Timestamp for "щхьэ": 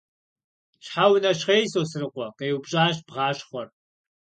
0.85-1.05